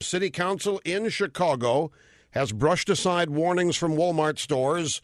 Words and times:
City 0.00 0.30
Council 0.30 0.80
in 0.84 1.08
Chicago 1.08 1.90
has 2.30 2.52
brushed 2.52 2.88
aside 2.88 3.30
warnings 3.30 3.74
from 3.74 3.96
Walmart 3.96 4.38
stores 4.38 5.02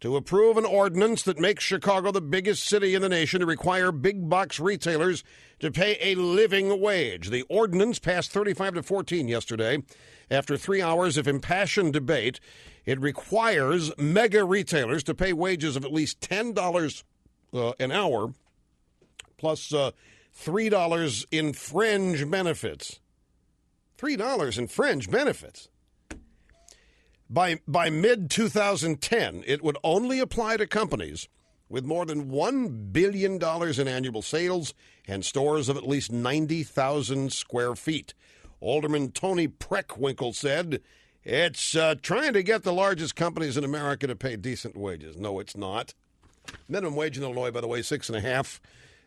to 0.00 0.16
approve 0.16 0.56
an 0.56 0.64
ordinance 0.64 1.22
that 1.24 1.38
makes 1.38 1.62
Chicago 1.62 2.10
the 2.10 2.22
biggest 2.22 2.64
city 2.64 2.94
in 2.94 3.02
the 3.02 3.08
nation 3.10 3.40
to 3.40 3.46
require 3.46 3.92
big 3.92 4.30
box 4.30 4.58
retailers 4.58 5.22
to 5.58 5.70
pay 5.70 5.98
a 6.00 6.14
living 6.14 6.80
wage. 6.80 7.28
The 7.28 7.44
ordinance 7.50 7.98
passed 7.98 8.32
35 8.32 8.74
to 8.76 8.82
14 8.82 9.28
yesterday. 9.28 9.82
After 10.30 10.56
three 10.56 10.80
hours 10.80 11.18
of 11.18 11.28
impassioned 11.28 11.92
debate, 11.92 12.40
it 12.86 12.98
requires 12.98 13.92
mega 13.98 14.42
retailers 14.42 15.02
to 15.04 15.14
pay 15.14 15.34
wages 15.34 15.76
of 15.76 15.84
at 15.84 15.92
least 15.92 16.18
$10 16.22 17.02
uh, 17.52 17.72
an 17.78 17.92
hour 17.92 18.32
plus 19.36 19.74
uh, 19.74 19.90
$3 20.34 21.26
in 21.30 21.52
fringe 21.52 22.30
benefits. 22.30 23.00
$3 24.00 24.58
in 24.58 24.66
fringe 24.66 25.10
benefits. 25.10 25.68
By, 27.28 27.60
by 27.68 27.90
mid 27.90 28.30
2010, 28.30 29.44
it 29.46 29.62
would 29.62 29.76
only 29.84 30.18
apply 30.18 30.56
to 30.56 30.66
companies 30.66 31.28
with 31.68 31.84
more 31.84 32.04
than 32.04 32.30
$1 32.30 32.92
billion 32.92 33.40
in 33.40 33.88
annual 33.88 34.22
sales 34.22 34.74
and 35.06 35.24
stores 35.24 35.68
of 35.68 35.76
at 35.76 35.86
least 35.86 36.10
90,000 36.10 37.32
square 37.32 37.76
feet. 37.76 38.14
Alderman 38.60 39.12
Toni 39.12 39.46
Preckwinkle 39.46 40.34
said, 40.34 40.80
It's 41.22 41.76
uh, 41.76 41.94
trying 42.02 42.32
to 42.32 42.42
get 42.42 42.64
the 42.64 42.72
largest 42.72 43.14
companies 43.14 43.56
in 43.56 43.64
America 43.64 44.08
to 44.08 44.16
pay 44.16 44.34
decent 44.34 44.76
wages. 44.76 45.16
No, 45.16 45.38
it's 45.38 45.56
not. 45.56 45.94
Minimum 46.68 46.96
wage 46.96 47.16
in 47.16 47.22
Illinois, 47.22 47.52
by 47.52 47.60
the 47.60 47.68
way, 47.68 47.82
six 47.82 48.08
and 48.08 48.18
a 48.18 48.20
half. 48.20 48.60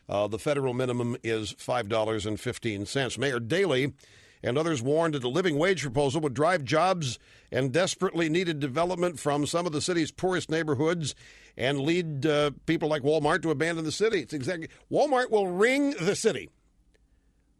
Uh, 0.07 0.27
the 0.27 0.39
federal 0.39 0.73
minimum 0.73 1.17
is 1.23 1.53
$5.15. 1.53 3.17
Mayor 3.17 3.39
Daley 3.39 3.93
and 4.43 4.57
others 4.57 4.81
warned 4.81 5.13
that 5.13 5.21
the 5.21 5.29
living 5.29 5.57
wage 5.57 5.81
proposal 5.81 6.21
would 6.21 6.33
drive 6.33 6.63
jobs 6.63 7.17
and 7.51 7.71
desperately 7.71 8.29
needed 8.29 8.59
development 8.59 9.19
from 9.19 9.45
some 9.45 9.65
of 9.65 9.71
the 9.71 9.81
city's 9.81 10.11
poorest 10.11 10.49
neighborhoods 10.49 11.15
and 11.55 11.79
lead 11.79 12.25
uh, 12.25 12.51
people 12.65 12.89
like 12.89 13.03
Walmart 13.03 13.41
to 13.43 13.51
abandon 13.51 13.85
the 13.85 13.91
city. 13.91 14.19
It's 14.19 14.33
exactly 14.33 14.67
Walmart 14.91 15.31
will 15.31 15.47
ring 15.47 15.91
the 15.91 16.15
city. 16.15 16.49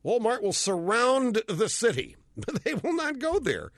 Walmart 0.04 0.42
will 0.42 0.54
surround 0.54 1.42
the 1.48 1.70
city, 1.70 2.18
but 2.38 2.64
they 2.64 2.74
will 2.74 2.94
not 2.94 3.20
go 3.20 3.40
there. 3.40 3.72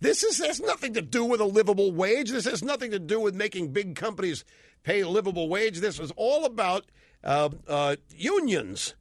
This 0.00 0.22
is, 0.22 0.38
has 0.38 0.60
nothing 0.60 0.94
to 0.94 1.02
do 1.02 1.24
with 1.24 1.40
a 1.40 1.44
livable 1.44 1.92
wage. 1.92 2.30
This 2.30 2.44
has 2.44 2.62
nothing 2.62 2.92
to 2.92 2.98
do 2.98 3.20
with 3.20 3.34
making 3.34 3.72
big 3.72 3.96
companies 3.96 4.44
pay 4.84 5.00
a 5.00 5.08
livable 5.08 5.48
wage. 5.48 5.80
This 5.80 5.98
is 5.98 6.12
all 6.16 6.44
about 6.44 6.86
uh, 7.24 7.50
uh, 7.66 7.96
unions 8.16 8.94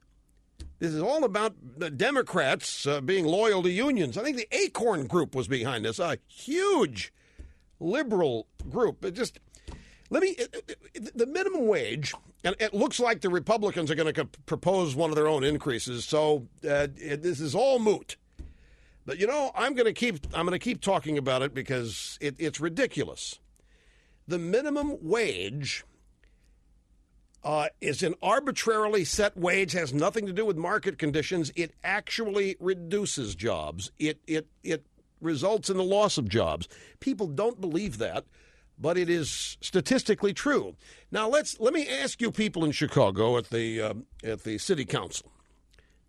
this 0.80 0.94
is 0.94 1.02
all 1.02 1.23
about 1.23 1.55
the 1.77 1.89
Democrats 1.89 2.86
uh, 2.86 3.02
being 3.02 3.25
loyal 3.25 3.63
to 3.63 3.69
unions. 3.69 4.17
I 4.17 4.23
think 4.23 4.38
the 4.38 4.47
ACORN 4.52 5.08
Group 5.08 5.33
was 5.33 5.47
behind 5.47 5.86
this, 5.86 6.00
a 6.00 6.17
huge 6.27 7.11
liberal 7.80 8.47
group. 8.69 9.03
It 9.03 9.11
just 9.11 9.39
let 10.09 10.23
me 10.23 10.38
the 11.16 11.25
minimum 11.25 11.67
wage, 11.67 12.13
and 12.44 12.55
it 12.59 12.73
looks 12.73 13.00
like 13.00 13.22
the 13.22 13.30
Republicans 13.30 13.91
are 13.91 13.95
going 13.95 14.13
to 14.13 14.25
propose 14.45 14.95
one 14.95 15.09
of 15.09 15.16
their 15.16 15.28
own 15.28 15.44
increases. 15.44 16.05
So 16.05 16.47
uh, 16.63 16.88
it, 16.95 17.23
this 17.23 17.39
is 17.39 17.55
all 17.55 17.80
moot. 17.80 18.17
But 19.05 19.19
you 19.19 19.28
know, 19.28 19.52
I'm 19.55 19.73
going 19.73 19.85
to 19.85 19.94
keep 19.94 20.28
I'm 20.33 20.45
going 20.45 20.58
to 20.58 20.63
keep 20.63 20.81
talking 20.81 21.17
about 21.17 21.41
it 21.41 21.53
because 21.53 22.17
it, 22.22 22.35
it's 22.38 22.59
ridiculous. 22.59 23.39
The 24.28 24.38
minimum 24.38 24.97
wage 25.02 25.85
uh, 27.48 27.70
is 27.80 28.03
an 28.03 28.14
arbitrarily 28.22 29.06
set 29.06 29.38
wage, 29.38 29.72
has 29.72 29.94
nothing 29.94 30.26
to 30.26 30.34
do 30.34 30.45
with 30.45 30.58
market 30.58 31.00
conditions. 31.00 31.50
It 31.56 31.72
actually 31.81 32.58
reduces 32.59 33.36
jobs. 33.36 33.90
It, 33.98 34.20
it, 34.28 34.48
it 34.66 34.86
results 35.22 35.70
in 35.70 35.78
the 35.78 35.84
loss 35.84 36.18
of 36.18 36.28
jobs. 36.28 36.68
People 37.00 37.25
don't 37.25 37.62
believe 37.62 38.00
that, 38.00 38.25
but 38.78 38.98
it 38.98 39.09
is 39.09 39.58
statistically 39.62 40.34
true. 40.34 40.75
Now 41.09 41.30
let's 41.30 41.58
let 41.58 41.73
me 41.73 41.88
ask 41.88 42.20
you, 42.20 42.31
people 42.31 42.66
in 42.66 42.74
Chicago 42.74 43.38
at 43.38 43.50
the 43.50 43.81
uh, 43.81 43.94
at 44.25 44.44
the 44.44 44.58
city 44.58 44.84
council, 44.84 45.31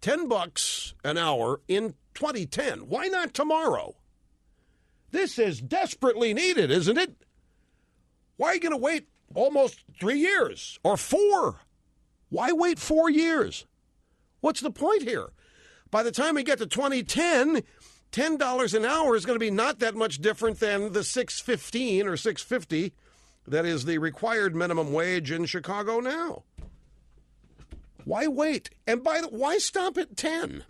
ten 0.00 0.26
bucks 0.26 0.94
an 1.04 1.18
hour 1.18 1.60
in 1.68 1.94
2010. 2.14 2.88
Why 2.88 3.06
not 3.06 3.32
tomorrow? 3.32 3.94
This 5.12 5.38
is 5.38 5.60
desperately 5.60 6.34
needed, 6.34 6.72
isn't 6.72 6.98
it? 6.98 7.14
Why 8.36 8.48
are 8.48 8.54
you 8.54 8.60
going 8.60 8.72
to 8.72 8.76
wait 8.76 9.06
almost 9.34 9.84
three 10.00 10.18
years 10.18 10.78
or 10.82 10.96
four. 10.96 11.60
Why 12.30 12.52
wait 12.52 12.78
four 12.78 13.10
years? 13.10 13.66
What's 14.40 14.60
the 14.60 14.70
point 14.70 15.02
here? 15.02 15.30
By 15.90 16.02
the 16.02 16.12
time 16.12 16.34
we 16.34 16.42
get 16.42 16.58
to 16.58 16.66
2010, 16.66 17.62
$10 18.12 18.74
an 18.74 18.84
hour 18.84 19.16
is 19.16 19.26
going 19.26 19.38
to 19.38 19.44
be 19.44 19.50
not 19.50 19.78
that 19.78 19.94
much 19.94 20.18
different 20.18 20.60
than 20.60 20.92
the 20.92 21.04
615 21.04 22.06
or 22.06 22.16
650 22.16 22.92
that 23.46 23.64
is 23.64 23.84
the 23.84 23.98
required 23.98 24.54
minimum 24.54 24.92
wage 24.92 25.30
in 25.30 25.46
Chicago 25.46 26.00
now. 26.00 26.44
Why 28.04 28.26
wait? 28.26 28.70
And 28.86 29.02
by 29.02 29.20
the 29.20 29.28
why 29.28 29.58
stop 29.58 29.98
at 29.98 30.16
10? 30.16 30.64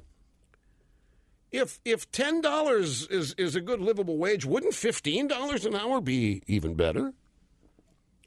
If 1.51 1.81
if 1.85 2.11
$10 2.11 3.11
is 3.11 3.35
is 3.35 3.57
a 3.57 3.61
good 3.61 3.81
livable 3.81 4.19
wage, 4.19 4.45
wouldn't 4.45 4.75
$15 4.75 5.65
an 5.65 5.75
hour 5.75 6.01
be 6.01 6.43
even 6.47 6.75
better? 6.75 7.15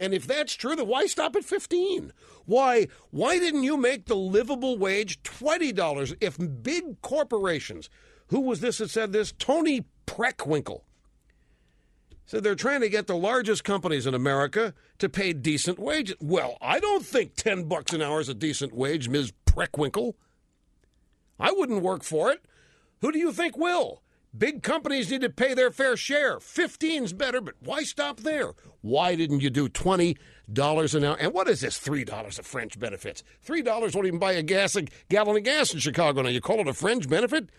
And 0.01 0.15
if 0.15 0.25
that's 0.25 0.55
true, 0.55 0.75
then 0.75 0.87
why 0.87 1.05
stop 1.05 1.35
at 1.35 1.45
15? 1.45 2.11
Why 2.45 2.87
why 3.11 3.37
didn't 3.37 3.63
you 3.63 3.77
make 3.77 4.07
the 4.07 4.15
livable 4.15 4.75
wage 4.79 5.21
$20 5.21 6.15
if 6.19 6.63
big 6.63 6.99
corporations, 7.03 7.87
who 8.29 8.41
was 8.41 8.61
this 8.61 8.79
that 8.79 8.89
said 8.89 9.13
this? 9.13 9.31
Toni 9.31 9.85
Preckwinkle 10.07 10.81
said 12.25 12.43
they're 12.43 12.55
trying 12.55 12.81
to 12.81 12.89
get 12.89 13.05
the 13.05 13.15
largest 13.15 13.63
companies 13.63 14.07
in 14.07 14.15
America 14.15 14.73
to 14.97 15.07
pay 15.07 15.33
decent 15.33 15.77
wages. 15.77 16.15
Well, 16.19 16.57
I 16.59 16.79
don't 16.79 17.05
think 17.05 17.35
10 17.35 17.65
bucks 17.65 17.93
an 17.93 18.01
hour 18.01 18.19
is 18.19 18.29
a 18.29 18.33
decent 18.33 18.73
wage, 18.73 19.07
Ms. 19.07 19.31
Preckwinkle. 19.45 20.15
I 21.39 21.51
wouldn't 21.51 21.83
work 21.83 22.03
for 22.03 22.31
it. 22.31 22.43
Who 23.01 23.11
do 23.11 23.19
you 23.19 23.31
think 23.31 23.55
will? 23.55 24.01
Big 24.37 24.63
companies 24.63 25.11
need 25.11 25.21
to 25.21 25.29
pay 25.29 25.53
their 25.53 25.71
fair 25.71 25.97
share. 25.97 26.37
15's 26.37 27.11
better, 27.11 27.41
but 27.41 27.55
why 27.59 27.83
stop 27.83 28.21
there? 28.21 28.53
Why 28.79 29.13
didn't 29.15 29.41
you 29.41 29.49
do 29.49 29.67
$20 29.67 30.15
an 30.95 31.03
hour? 31.03 31.17
And 31.19 31.33
what 31.33 31.49
is 31.49 31.59
this 31.59 31.77
$3 31.77 32.39
of 32.39 32.45
fringe 32.45 32.79
benefits? 32.79 33.23
$3 33.45 33.93
won't 33.93 34.07
even 34.07 34.19
buy 34.19 34.31
a 34.31 34.41
gas 34.41 34.77
a 34.77 34.83
gallon 35.09 35.35
of 35.35 35.43
gas 35.43 35.73
in 35.73 35.79
Chicago 35.79 36.21
now. 36.21 36.29
You 36.29 36.39
call 36.39 36.61
it 36.61 36.67
a 36.69 36.73
fringe 36.73 37.09
benefit? 37.09 37.49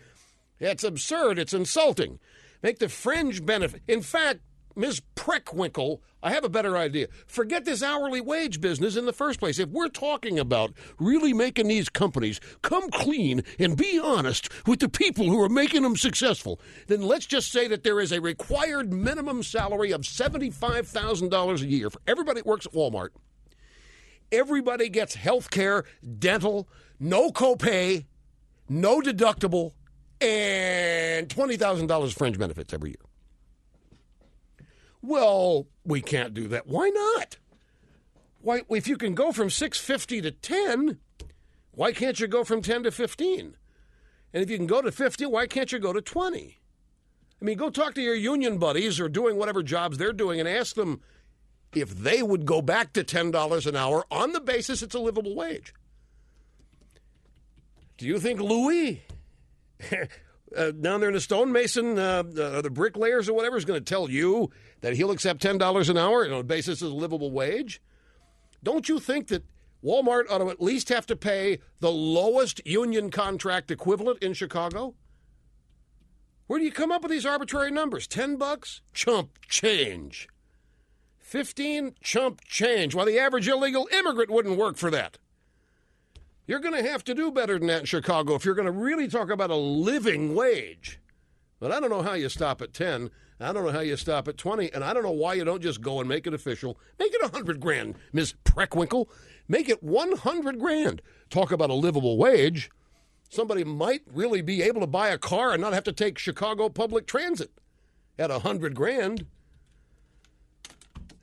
It's 0.59 0.83
absurd. 0.83 1.37
It's 1.37 1.53
insulting. 1.53 2.19
Make 2.63 2.79
the 2.79 2.89
fringe 2.89 3.45
benefit. 3.45 3.83
In 3.87 4.01
fact, 4.01 4.39
Ms. 4.75 5.01
Preckwinkle, 5.15 5.99
I 6.23 6.31
have 6.31 6.43
a 6.43 6.49
better 6.49 6.77
idea. 6.77 7.07
Forget 7.27 7.65
this 7.65 7.83
hourly 7.83 8.21
wage 8.21 8.59
business 8.59 8.95
in 8.95 9.05
the 9.05 9.13
first 9.13 9.39
place. 9.39 9.59
If 9.59 9.69
we're 9.69 9.89
talking 9.89 10.39
about 10.39 10.73
really 10.99 11.33
making 11.33 11.67
these 11.67 11.89
companies 11.89 12.39
come 12.61 12.89
clean 12.89 13.43
and 13.59 13.77
be 13.77 13.99
honest 13.99 14.49
with 14.65 14.79
the 14.79 14.89
people 14.89 15.25
who 15.25 15.41
are 15.41 15.49
making 15.49 15.83
them 15.83 15.95
successful, 15.95 16.59
then 16.87 17.01
let's 17.01 17.25
just 17.25 17.51
say 17.51 17.67
that 17.67 17.83
there 17.83 17.99
is 17.99 18.11
a 18.11 18.21
required 18.21 18.91
minimum 18.91 19.43
salary 19.43 19.91
of 19.91 20.01
$75,000 20.01 21.61
a 21.61 21.65
year 21.65 21.89
for 21.89 22.01
everybody 22.07 22.39
that 22.39 22.47
works 22.47 22.65
at 22.65 22.73
Walmart. 22.73 23.09
Everybody 24.31 24.89
gets 24.89 25.13
health 25.13 25.51
care, 25.51 25.83
dental, 26.17 26.67
no 26.99 27.29
copay, 27.29 28.05
no 28.67 29.01
deductible, 29.01 29.73
and 30.19 31.27
$20,000 31.27 32.03
of 32.03 32.13
fringe 32.13 32.39
benefits 32.39 32.73
every 32.73 32.91
year. 32.91 33.12
Well, 35.03 35.67
we 35.83 36.01
can't 36.01 36.33
do 36.33 36.47
that. 36.47 36.65
Why 36.65 36.89
not? 36.89 37.37
Why, 38.39 38.61
if 38.69 38.87
you 38.87 38.97
can 38.97 39.13
go 39.13 39.33
from 39.33 39.49
650 39.49 40.21
to 40.21 40.31
10, 40.31 40.97
why 41.71 41.91
can't 41.91 42.19
you 42.19 42.27
go 42.27 42.45
from 42.45 42.61
10 42.61 42.83
to 42.83 42.91
15? 42.91 43.57
And 44.33 44.43
if 44.43 44.49
you 44.49 44.57
can 44.57 44.65
go 44.65 44.81
to 44.81 44.91
50, 44.91 45.25
why 45.25 45.45
can't 45.45 45.73
you 45.73 45.79
go 45.79 45.91
to 45.91 46.01
20? 46.01 46.57
I 47.41 47.45
mean, 47.45 47.57
go 47.57 47.69
talk 47.69 47.93
to 47.95 48.01
your 48.01 48.15
union 48.15 48.57
buddies 48.57 48.97
or 49.01 49.09
doing 49.09 49.35
whatever 49.35 49.61
jobs 49.61 49.97
they're 49.97 50.13
doing 50.13 50.39
and 50.39 50.47
ask 50.47 50.75
them 50.75 51.01
if 51.73 51.89
they 51.89 52.23
would 52.23 52.45
go 52.45 52.61
back 52.61 52.93
to 52.93 53.03
$10 53.03 53.67
an 53.67 53.75
hour 53.75 54.05
on 54.09 54.31
the 54.31 54.39
basis 54.39 54.81
it's 54.81 54.95
a 54.95 54.99
livable 54.99 55.35
wage. 55.35 55.73
Do 57.97 58.05
you 58.05 58.19
think 58.19 58.39
Louis 58.39 59.03
uh, 60.55 60.71
down 60.71 60.99
there 60.99 61.09
in 61.09 61.15
the 61.15 61.21
stonemason, 61.21 61.97
uh, 61.97 62.23
uh, 62.37 62.61
the 62.61 62.69
bricklayers 62.69 63.29
or 63.29 63.33
whatever, 63.33 63.57
is 63.57 63.65
going 63.65 63.79
to 63.79 63.85
tell 63.85 64.09
you 64.09 64.49
that 64.81 64.95
he'll 64.95 65.11
accept 65.11 65.41
$10 65.41 65.89
an 65.89 65.97
hour 65.97 66.25
on 66.25 66.31
the 66.31 66.43
basis 66.43 66.81
of 66.81 66.91
a 66.91 66.95
livable 66.95 67.31
wage? 67.31 67.81
Don't 68.63 68.87
you 68.87 68.99
think 68.99 69.27
that 69.27 69.43
Walmart 69.83 70.29
ought 70.29 70.37
to 70.37 70.49
at 70.49 70.61
least 70.61 70.89
have 70.89 71.05
to 71.07 71.15
pay 71.15 71.59
the 71.79 71.91
lowest 71.91 72.65
union 72.65 73.11
contract 73.11 73.71
equivalent 73.71 74.23
in 74.23 74.33
Chicago? 74.33 74.95
Where 76.47 76.59
do 76.59 76.65
you 76.65 76.71
come 76.71 76.91
up 76.91 77.01
with 77.01 77.11
these 77.11 77.25
arbitrary 77.25 77.71
numbers? 77.71 78.07
10 78.07 78.37
bucks? 78.37 78.81
Chump 78.93 79.39
change. 79.47 80.27
15 81.19 81.95
chump 82.01 82.41
change. 82.45 82.93
While 82.93 83.05
the 83.05 83.19
average 83.19 83.47
illegal 83.47 83.87
immigrant 83.91 84.29
wouldn't 84.29 84.57
work 84.57 84.77
for 84.77 84.91
that. 84.91 85.17
You're 86.45 86.59
going 86.59 86.75
to 86.75 86.89
have 86.89 87.03
to 87.05 87.13
do 87.13 87.31
better 87.31 87.57
than 87.57 87.67
that 87.67 87.81
in 87.81 87.85
Chicago 87.85 88.35
if 88.35 88.43
you're 88.43 88.55
going 88.55 88.65
to 88.65 88.71
really 88.71 89.07
talk 89.07 89.29
about 89.29 89.49
a 89.49 89.55
living 89.55 90.35
wage. 90.35 90.99
But 91.59 91.71
I 91.71 91.79
don't 91.79 91.89
know 91.89 92.01
how 92.01 92.13
you 92.13 92.27
stop 92.27 92.61
at 92.61 92.73
10. 92.73 93.09
I 93.39 93.53
don't 93.53 93.65
know 93.65 93.71
how 93.71 93.79
you 93.79 93.95
stop 93.95 94.27
at 94.27 94.37
20. 94.37 94.73
And 94.73 94.83
I 94.83 94.93
don't 94.93 95.03
know 95.03 95.11
why 95.11 95.35
you 95.35 95.45
don't 95.45 95.61
just 95.61 95.81
go 95.81 96.01
and 96.01 96.09
make 96.09 96.27
it 96.27 96.33
official. 96.33 96.77
Make 96.99 97.13
it 97.13 97.21
a 97.21 97.27
100 97.27 97.61
grand, 97.61 97.95
Ms. 98.11 98.33
Preckwinkle. 98.43 99.07
Make 99.47 99.69
it 99.69 99.81
100 99.81 100.59
grand. 100.59 101.01
Talk 101.29 101.51
about 101.51 101.69
a 101.69 101.73
livable 101.73 102.17
wage. 102.17 102.69
Somebody 103.29 103.63
might 103.63 104.01
really 104.13 104.41
be 104.41 104.61
able 104.61 104.81
to 104.81 104.87
buy 104.87 105.09
a 105.09 105.17
car 105.17 105.53
and 105.53 105.61
not 105.61 105.73
have 105.73 105.85
to 105.85 105.93
take 105.93 106.17
Chicago 106.17 106.67
public 106.67 107.07
transit 107.07 107.51
at 108.19 108.29
a 108.29 108.39
100 108.39 108.75
grand. 108.75 109.25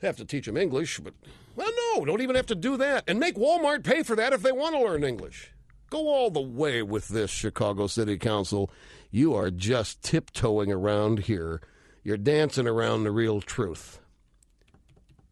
Have 0.00 0.16
to 0.16 0.24
teach 0.24 0.46
them 0.46 0.56
English, 0.56 0.98
but, 1.00 1.12
well, 1.60 1.96
no, 1.96 2.04
don't 2.04 2.22
even 2.22 2.36
have 2.36 2.46
to 2.46 2.54
do 2.54 2.76
that. 2.78 3.04
And 3.06 3.20
make 3.20 3.36
Walmart 3.36 3.84
pay 3.84 4.02
for 4.02 4.16
that 4.16 4.32
if 4.32 4.42
they 4.42 4.52
want 4.52 4.74
to 4.74 4.82
learn 4.82 5.04
English. 5.04 5.52
Go 5.90 6.08
all 6.08 6.30
the 6.30 6.40
way 6.40 6.82
with 6.82 7.08
this, 7.08 7.30
Chicago 7.30 7.86
City 7.86 8.16
Council. 8.16 8.70
You 9.10 9.34
are 9.34 9.50
just 9.50 10.02
tiptoeing 10.02 10.72
around 10.72 11.20
here. 11.20 11.60
You're 12.02 12.16
dancing 12.16 12.66
around 12.66 13.02
the 13.02 13.10
real 13.10 13.40
truth. 13.40 14.00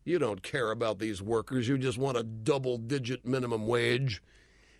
You 0.04 0.18
don't 0.18 0.42
care 0.42 0.70
about 0.70 0.98
these 0.98 1.22
workers. 1.22 1.68
You 1.68 1.78
just 1.78 1.98
want 1.98 2.16
a 2.16 2.22
double 2.22 2.76
digit 2.76 3.24
minimum 3.24 3.66
wage. 3.66 4.22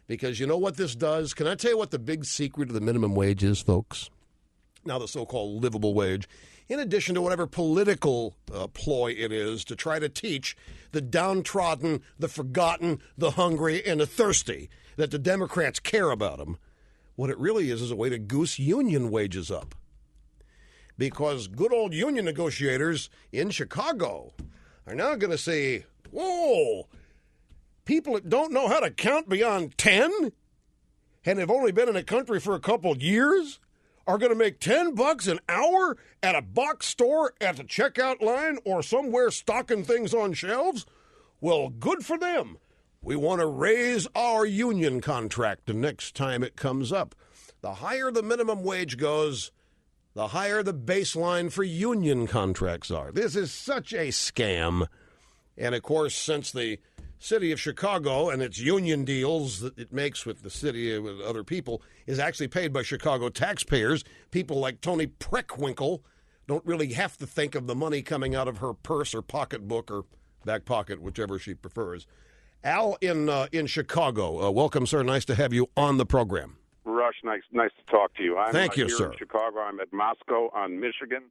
Because 0.07 0.41
you 0.41 0.47
know 0.47 0.57
what 0.57 0.77
this 0.77 0.95
does? 0.95 1.35
Can 1.35 1.47
I 1.47 1.55
tell 1.55 1.73
you 1.73 1.79
what 1.79 1.91
the 1.91 1.99
big 1.99 2.25
secret 2.25 2.71
of 2.71 2.75
the 2.75 2.81
minimum 2.81 3.15
wage 3.15 3.45
is, 3.45 3.61
folks? 3.61 4.11
Now, 4.89 4.99
the 4.99 5.07
so 5.07 5.27
called 5.27 5.63
livable 5.63 5.95
wage 5.95 6.27
in 6.69 6.81
addition 6.81 7.15
to 7.15 7.23
whatever 7.23 7.47
political 7.47 8.37
uh, 8.53 8.67
ploy 8.69 9.15
it 9.17 9.33
is 9.33 9.65
to 9.65 9.77
try 9.77 9.99
to 9.99 10.09
teach 10.09 10.57
the 10.93 11.01
downtrodden, 11.01 12.03
the 12.19 12.29
forgotten, 12.29 13.01
the 13.17 13.33
hungry, 13.33 13.85
and 13.85 14.01
the 14.01 14.07
thirsty 14.07 14.69
that 14.97 15.11
the 15.11 15.19
Democrats 15.19 15.79
care 15.79 16.11
about 16.11 16.39
them. 16.39 16.59
What 17.17 17.31
it 17.31 17.39
really 17.39 17.71
is 17.71 17.83
is 17.83 17.91
a 17.91 17.97
way 17.97 18.09
to 18.11 18.19
goose 18.19 18.59
union 18.59 19.11
wages 19.11 19.51
up. 19.51 19.75
Because 20.97 21.49
good 21.49 21.73
old 21.73 21.95
union 21.95 22.25
negotiators 22.25 23.09
in 23.33 23.51
Chicago 23.51 24.33
are 24.87 24.95
now 24.95 25.15
going 25.15 25.31
to 25.31 25.39
say, 25.39 25.85
whoa, 26.11 26.89
people 27.85 28.15
that 28.15 28.29
don't 28.29 28.53
know 28.53 28.69
how 28.69 28.81
to 28.81 28.91
count 28.91 29.29
beyond 29.29 29.79
10 29.79 30.33
and 31.25 31.39
have 31.39 31.51
only 31.51 31.73
been 31.73 31.89
in 31.89 31.95
the 31.95 32.03
country 32.03 32.41
for 32.41 32.55
a 32.55 32.61
couple 32.61 32.97
years 32.97 33.59
are 34.09 34.17
going 34.17 34.33
to 34.33 34.39
make 34.39 34.59
10 34.59 34.95
bucks 34.95 35.27
an 35.27 35.39
hour 35.51 35.99
at 36.23 36.35
a 36.35 36.41
box 36.41 36.87
store 36.87 37.35
at 37.43 37.59
the 37.59 37.63
checkout 37.63 38.23
line 38.23 38.59
or 38.65 38.83
somewhere 38.83 39.31
stocking 39.31 39.85
things 39.85 40.15
on 40.15 40.33
shelves? 40.33 40.87
Well, 41.43 41.69
good 41.69 42.07
for 42.07 42.19
them. 42.19 42.57
We 43.03 43.17
want 43.17 43.41
to 43.41 43.47
raise 43.47 44.09
our 44.17 44.47
union 44.47 45.03
contract 45.03 45.67
the 45.67 45.75
next 45.75 46.17
time 46.17 46.43
it 46.43 46.57
comes 46.57 46.91
up. 46.91 47.15
The 47.61 47.75
higher 47.75 48.11
the 48.11 48.23
minimum 48.23 48.65
wage 48.65 48.97
goes, 48.97 49.53
the 50.15 50.29
higher 50.29 50.63
the 50.63 50.75
baseline 50.75 51.53
for 51.53 51.63
union 51.63 52.27
contracts 52.27 52.91
are. 52.91 53.13
This 53.13 53.37
is 53.37 53.53
such 53.53 53.93
a 53.93 54.09
scam. 54.09 54.87
And 55.57 55.75
of 55.75 55.83
course, 55.83 56.15
since 56.15 56.51
the 56.51 56.79
city 57.19 57.53
of 57.53 57.61
Chicago 57.61 58.31
and 58.31 58.43
its 58.43 58.59
union 58.59 59.05
deals 59.05 59.61
that 59.61 59.79
it 59.79 59.93
makes 59.93 60.25
with 60.25 60.43
the 60.43 60.51
city 60.51 60.99
with 60.99 61.21
other 61.21 61.45
people 61.45 61.83
is 62.07 62.19
actually 62.19 62.49
paid 62.49 62.73
by 62.73 62.83
Chicago 62.83 63.29
taxpayers. 63.29 64.05
People 64.31 64.59
like 64.59 64.81
Toni 64.81 65.07
Preckwinkle 65.07 66.01
don't 66.47 66.65
really 66.65 66.93
have 66.95 67.17
to 67.19 67.27
think 67.27 67.55
of 67.55 67.67
the 67.67 67.75
money 67.75 68.03
coming 68.03 68.35
out 68.35 68.49
of 68.49 68.59
her 68.59 68.73
purse 68.73 69.15
or 69.15 69.23
pocketbook 69.23 69.91
or 69.91 70.05
back 70.45 70.65
pocket, 70.65 71.01
whichever 71.03 71.39
she 71.39 71.55
prefers. 71.55 72.07
Al 72.65 72.97
in 73.01 73.29
uh, 73.29 73.47
in 73.53 73.67
Chicago, 73.67 74.49
uh, 74.49 74.51
welcome, 74.51 74.87
sir. 74.87 75.03
Nice 75.03 75.25
to 75.27 75.35
have 75.35 75.53
you 75.53 75.69
on 75.77 75.97
the 75.97 76.07
program. 76.07 76.57
Rush, 76.85 77.15
nice 77.23 77.43
nice 77.53 77.71
to 77.79 77.93
talk 77.93 78.15
to 78.15 78.23
you. 78.23 78.37
I'm 78.37 78.53
Thank 78.53 78.73
uh, 78.73 78.83
you, 78.83 78.87
here 78.87 78.97
sir. 78.97 79.13
In 79.13 79.19
Chicago, 79.19 79.61
I'm 79.61 79.79
at 79.79 79.93
Moscow 79.93 80.51
on 80.55 80.81
Michigan. 80.81 81.25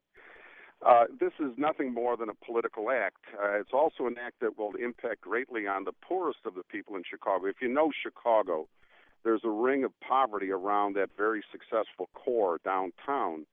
Uh, 0.85 1.05
this 1.19 1.33
is 1.39 1.51
nothing 1.57 1.93
more 1.93 2.15
than 2.15 2.29
a 2.29 2.45
political 2.45 2.91
act. 2.91 3.17
Uh, 3.33 3.59
it's 3.59 3.73
also 3.73 4.05
an 4.05 4.15
act 4.23 4.39
that 4.41 4.57
will 4.57 4.73
impact 4.75 5.21
greatly 5.21 5.65
on 5.65 5.83
the 5.85 5.91
poorest 5.91 6.39
of 6.45 6.53
the 6.53 6.63
people 6.63 6.95
in 6.95 7.03
Chicago. 7.09 7.47
If 7.47 7.57
you 7.61 7.67
know 7.67 7.91
Chicago, 8.03 8.67
there's 9.23 9.41
a 9.43 9.49
ring 9.49 9.83
of 9.83 9.91
poverty 9.99 10.51
around 10.51 10.95
that 10.95 11.09
very 11.17 11.43
successful 11.51 12.09
core 12.13 12.59
downtown. 12.63 13.45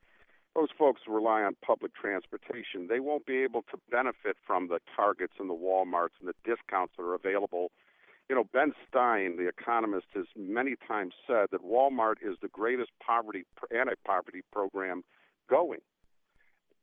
Those 0.55 0.69
folks 0.79 1.01
rely 1.09 1.43
on 1.43 1.57
public 1.65 1.95
transportation. 1.95 2.87
They 2.89 3.01
won't 3.01 3.27
be 3.27 3.39
able 3.39 3.63
to 3.73 3.79
benefit 3.91 4.37
from 4.47 4.69
the 4.69 4.79
Targets 4.95 5.33
and 5.41 5.49
the 5.49 5.55
Walmarts 5.55 6.15
and 6.21 6.29
the 6.29 6.35
discounts 6.45 6.93
that 6.97 7.03
are 7.03 7.15
available. 7.15 7.73
You 8.29 8.37
know, 8.37 8.45
Ben 8.53 8.73
Stein, 8.89 9.37
the 9.37 9.49
economist, 9.49 10.07
has 10.15 10.27
many 10.37 10.77
times 10.87 11.15
said 11.27 11.47
that 11.51 11.65
Walmart 11.65 12.17
is 12.23 12.37
the 12.41 12.49
greatest 12.49 12.91
poverty 13.05 13.45
anti-poverty 13.77 14.43
program 14.53 15.03
going. 15.51 15.81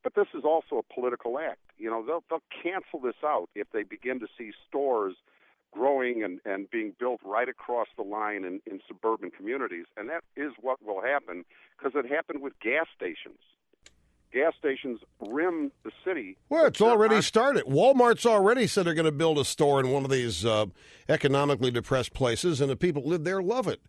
But 0.04 0.16
this 0.16 0.28
is 0.34 0.44
also 0.44 0.78
a 0.78 0.94
political 0.94 1.38
act. 1.38 1.60
You 1.78 1.90
know, 1.90 2.04
they'll, 2.06 2.24
they'll 2.30 2.42
cancel 2.64 3.00
this 3.00 3.16
out 3.24 3.50
if 3.56 3.68
they 3.72 3.84
begin 3.84 4.20
to 4.20 4.28
see 4.38 4.52
stores 4.68 5.16
growing 5.72 6.24
and, 6.24 6.40
and 6.46 6.70
being 6.72 6.94
built 7.00 7.22
right 7.24 7.48
across 7.48 7.88
the 7.96 8.04
line 8.04 8.44
in, 8.44 8.62
in 8.66 8.82
suburban 8.88 9.32
communities. 9.32 9.86
And 9.96 10.10
that 10.10 10.24
is 10.36 10.52
what 10.60 10.84
will 10.84 11.02
happen 11.02 11.46
because 11.78 11.94
it 11.96 12.10
happened 12.12 12.42
with 12.42 12.54
gas 12.60 12.88
stations. 12.96 13.38
Gas 14.34 14.54
stations 14.58 15.00
rim 15.20 15.72
the 15.84 15.92
city. 16.06 16.38
Well, 16.50 16.66
it's 16.66 16.82
already 16.82 17.22
started. 17.22 17.66
Walmart's 17.66 18.26
already 18.26 18.66
said 18.66 18.86
they're 18.86 18.94
going 18.94 19.04
to 19.06 19.12
build 19.12 19.38
a 19.38 19.44
store 19.46 19.80
in 19.82 19.92
one 19.92 20.06
of 20.06 20.10
these 20.12 20.46
uh, 20.46 20.68
economically 21.10 21.70
depressed 21.70 22.14
places, 22.14 22.62
and 22.62 22.70
the 22.70 22.78
people 22.78 23.04
live 23.04 23.26
there 23.26 23.42
love 23.44 23.68
it. 23.68 23.82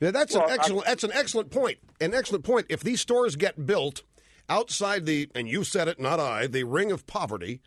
Yeah, 0.00 0.10
that's 0.10 0.34
Well, 0.34 0.44
an 0.44 0.50
I- 0.50 0.54
excellent. 0.54 0.86
that's 0.86 1.04
an 1.04 1.12
excellent 1.14 1.50
point. 1.50 1.78
An 2.00 2.12
excellent 2.14 2.44
point. 2.44 2.66
If 2.68 2.80
these 2.80 3.00
stores 3.00 3.36
get 3.36 3.64
built 3.64 4.02
outside 4.48 5.06
the, 5.06 5.28
and 5.34 5.48
you 5.48 5.64
said 5.64 5.88
it, 5.88 6.00
not 6.00 6.20
I, 6.20 6.46
the 6.46 6.64
ring 6.64 6.92
of 6.92 7.06
poverty 7.06 7.60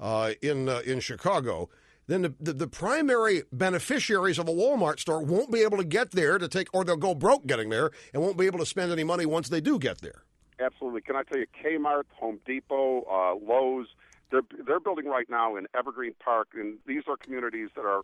uh, 0.00 0.32
in 0.42 0.68
uh, 0.68 0.80
in 0.84 1.00
Chicago, 1.00 1.68
then 2.06 2.22
the, 2.22 2.34
the 2.40 2.52
the 2.52 2.66
primary 2.66 3.42
beneficiaries 3.52 4.38
of 4.38 4.48
a 4.48 4.52
Walmart 4.52 4.98
store 5.00 5.22
won't 5.22 5.50
be 5.50 5.60
able 5.62 5.78
to 5.78 5.84
get 5.84 6.10
there 6.12 6.38
to 6.38 6.48
take, 6.48 6.68
or 6.72 6.84
they'll 6.84 6.96
go 6.96 7.14
broke 7.14 7.46
getting 7.46 7.70
there, 7.70 7.90
and 8.12 8.22
won't 8.22 8.36
be 8.36 8.46
able 8.46 8.58
to 8.58 8.66
spend 8.66 8.92
any 8.92 9.04
money 9.04 9.26
once 9.26 9.48
they 9.48 9.60
do 9.60 9.78
get 9.78 10.00
there. 10.00 10.22
Absolutely. 10.60 11.02
Can 11.02 11.16
I 11.16 11.22
tell 11.22 11.38
you, 11.38 11.46
Kmart, 11.62 12.04
Home 12.18 12.40
Depot, 12.46 13.02
uh, 13.10 13.34
Lowe's, 13.34 13.88
they're 14.30 14.42
they're 14.66 14.80
building 14.80 15.06
right 15.06 15.28
now 15.28 15.56
in 15.56 15.66
Evergreen 15.76 16.14
Park, 16.22 16.48
and 16.54 16.78
these 16.86 17.02
are 17.08 17.16
communities 17.16 17.70
that 17.76 17.84
are 17.84 18.02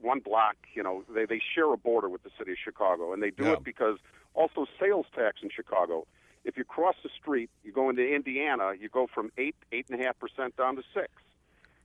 one 0.00 0.20
block. 0.20 0.56
You 0.74 0.82
know, 0.82 1.04
they 1.14 1.24
they 1.26 1.40
share 1.54 1.72
a 1.72 1.76
border 1.76 2.08
with 2.08 2.22
the 2.22 2.30
city 2.38 2.52
of 2.52 2.58
Chicago, 2.62 3.12
and 3.12 3.22
they 3.22 3.30
do 3.30 3.44
Yeah. 3.44 3.52
it 3.54 3.64
because 3.64 3.98
also 4.34 4.66
sales 4.80 5.06
tax 5.14 5.38
in 5.42 5.50
Chicago. 5.54 6.06
If 6.44 6.56
you 6.56 6.64
cross 6.64 6.96
the 7.02 7.08
street, 7.20 7.50
you 7.62 7.72
go 7.72 7.88
into 7.88 8.02
Indiana, 8.06 8.72
you 8.78 8.88
go 8.88 9.06
from 9.14 9.30
eight 9.38 9.54
eight 9.70 9.86
and 9.90 10.00
a 10.00 10.04
half 10.04 10.18
percent 10.18 10.56
down 10.56 10.76
to 10.76 10.82
six. 10.94 11.08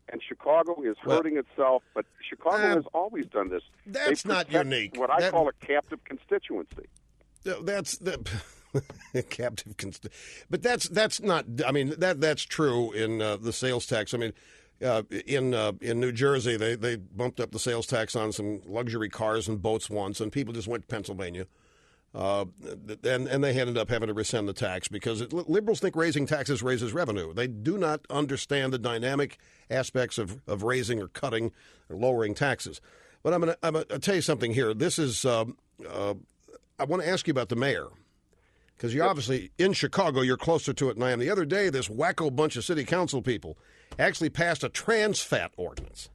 And 0.09 0.21
Chicago 0.25 0.81
is 0.83 0.95
Well- 1.05 1.17
hurting 1.17 1.37
itself, 1.37 1.83
but 1.93 2.05
Chicago 2.27 2.55
Uh, 2.71 2.75
has 2.75 2.85
always 2.93 3.25
done 3.27 3.49
this. 3.49 3.63
That's 3.85 4.23
not 4.25 4.51
unique. 4.51 4.95
What 4.97 5.11
I 5.11 5.19
That- 5.19 5.31
call 5.31 5.47
a 5.49 5.53
captive 5.53 6.03
constituency. 6.05 6.85
That's 7.43 7.97
the 7.99 8.17
captive, 9.29 9.77
const- 9.77 10.07
but 10.49 10.61
that's 10.63 10.87
that's 10.89 11.21
not. 11.21 11.45
I 11.65 11.71
mean 11.71 11.93
that 11.99 12.19
that's 12.21 12.43
true 12.43 12.91
in 12.93 13.21
uh, 13.21 13.37
the 13.37 13.53
sales 13.53 13.85
tax. 13.85 14.13
I 14.13 14.17
mean, 14.17 14.33
uh, 14.81 15.03
in 15.25 15.53
uh, 15.53 15.73
in 15.81 15.99
New 15.99 16.11
Jersey, 16.11 16.57
they 16.57 16.75
they 16.75 16.95
bumped 16.95 17.39
up 17.39 17.51
the 17.51 17.59
sales 17.59 17.85
tax 17.87 18.15
on 18.15 18.31
some 18.31 18.61
luxury 18.65 19.09
cars 19.09 19.47
and 19.47 19.61
boats 19.61 19.89
once, 19.89 20.19
and 20.19 20.31
people 20.31 20.53
just 20.53 20.67
went 20.67 20.83
to 20.83 20.87
Pennsylvania. 20.87 21.47
Uh, 22.17 22.45
and 23.03 23.27
and 23.27 23.43
they 23.43 23.59
ended 23.59 23.77
up 23.77 23.89
having 23.89 24.07
to 24.07 24.13
rescind 24.13 24.47
the 24.47 24.53
tax 24.53 24.87
because 24.87 25.21
it, 25.21 25.31
liberals 25.31 25.79
think 25.79 25.95
raising 25.95 26.25
taxes 26.25 26.63
raises 26.63 26.91
revenue. 26.91 27.31
They 27.31 27.45
do 27.45 27.77
not 27.77 28.01
understand 28.09 28.73
the 28.73 28.79
dynamic 28.79 29.37
aspects 29.69 30.17
of, 30.17 30.41
of 30.47 30.63
raising 30.63 30.99
or 30.99 31.09
cutting 31.09 31.51
or 31.89 31.95
lowering 31.95 32.33
taxes. 32.33 32.81
But 33.21 33.35
I'm 33.35 33.41
going 33.41 33.85
to 33.85 33.99
tell 33.99 34.15
you 34.15 34.21
something 34.21 34.51
here. 34.51 34.73
This 34.73 34.97
is 34.97 35.25
um, 35.25 35.57
uh, 35.87 36.15
I 36.79 36.85
want 36.85 37.03
to 37.03 37.09
ask 37.09 37.27
you 37.27 37.31
about 37.31 37.49
the 37.49 37.55
mayor 37.55 37.85
because 38.75 38.95
you're 38.95 39.07
obviously 39.07 39.51
in 39.59 39.73
Chicago. 39.73 40.21
You're 40.21 40.37
closer 40.37 40.73
to 40.73 40.89
it 40.89 40.95
than 40.95 41.03
I 41.03 41.11
am. 41.11 41.19
The 41.19 41.29
other 41.29 41.45
day, 41.45 41.69
this 41.69 41.87
wacko 41.87 42.35
bunch 42.35 42.55
of 42.55 42.65
city 42.65 42.83
council 42.83 43.21
people 43.21 43.59
actually 43.99 44.31
passed 44.31 44.63
a 44.63 44.69
trans 44.69 45.21
fat 45.21 45.51
ordinance 45.55 46.09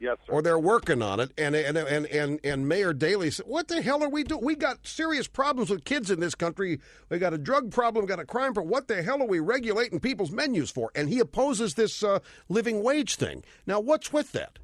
Yes, 0.00 0.16
sir. 0.26 0.32
or 0.32 0.42
they're 0.42 0.58
working 0.58 1.02
on 1.02 1.20
it. 1.20 1.32
And 1.36 1.56
and 1.56 1.76
and 1.76 2.06
and, 2.06 2.40
and 2.44 2.68
Mayor 2.68 2.92
Daley 2.92 3.30
said, 3.30 3.46
"What 3.46 3.68
the 3.68 3.82
hell 3.82 4.02
are 4.02 4.08
we 4.08 4.22
doing? 4.24 4.44
We 4.44 4.54
got 4.54 4.86
serious 4.86 5.26
problems 5.26 5.70
with 5.70 5.84
kids 5.84 6.10
in 6.10 6.20
this 6.20 6.34
country. 6.34 6.80
We 7.08 7.18
got 7.18 7.34
a 7.34 7.38
drug 7.38 7.70
problem, 7.72 8.06
got 8.06 8.20
a 8.20 8.24
crime 8.24 8.54
problem. 8.54 8.70
What 8.70 8.88
the 8.88 9.02
hell 9.02 9.20
are 9.22 9.26
we 9.26 9.40
regulating 9.40 10.00
people's 10.00 10.30
menus 10.30 10.70
for?" 10.70 10.90
And 10.94 11.08
he 11.08 11.18
opposes 11.18 11.74
this 11.74 12.02
uh, 12.02 12.20
living 12.48 12.82
wage 12.82 13.16
thing. 13.16 13.42
Now, 13.66 13.80
what's 13.80 14.12
with 14.12 14.32
that? 14.32 14.58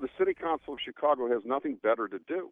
the 0.00 0.08
city 0.18 0.34
council 0.34 0.74
of 0.74 0.80
Chicago 0.80 1.28
has 1.28 1.42
nothing 1.44 1.76
better 1.82 2.08
to 2.08 2.18
do. 2.20 2.50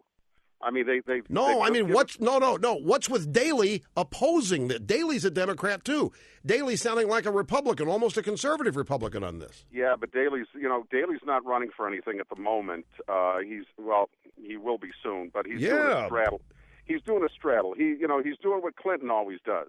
I 0.63 0.71
mean, 0.71 0.87
they 0.87 1.01
they 1.01 1.21
No, 1.29 1.47
they 1.47 1.61
I 1.67 1.71
mean, 1.71 1.93
what's 1.93 2.19
no, 2.21 2.39
no, 2.39 2.57
no? 2.57 2.75
What's 2.75 3.09
with 3.11 3.33
Daley 3.33 3.83
opposing 3.97 4.69
that? 4.69 4.87
Daley's 4.87 5.25
a 5.25 5.31
Democrat 5.31 5.85
too. 5.85 6.13
Daley 6.45 6.77
sounding 6.77 7.09
like 7.09 7.27
a 7.27 7.31
Republican, 7.31 7.89
almost 7.89 8.17
a 8.17 8.23
conservative 8.23 8.77
Republican 8.77 9.23
on 9.25 9.39
this. 9.39 9.65
Yeah, 9.71 9.95
but 9.99 10.13
Daley's 10.13 10.47
you 10.55 10.69
know 10.69 10.87
Daley's 10.91 11.21
not 11.27 11.45
running 11.45 11.71
for 11.77 11.87
anything 11.87 12.19
at 12.21 12.29
the 12.29 12.41
moment. 12.41 12.87
Uh, 13.09 13.39
he's 13.39 13.65
well, 13.79 14.09
he 14.41 14.57
will 14.57 14.79
be 14.79 14.91
soon, 15.03 15.31
but 15.33 15.47
he's 15.47 15.61
doing 15.61 15.77
Yeah. 15.77 16.05
a 16.05 16.07
straddle. 16.07 16.41
He's 16.85 17.03
doing 17.03 17.23
a 17.25 17.29
straddle. 17.33 17.75
He 17.75 17.85
you 18.01 18.07
know 18.09 18.23
he's 18.23 18.39
doing 18.39 18.63
what 18.63 18.77
Clinton 18.77 19.11
always 19.11 19.39
does. 19.45 19.69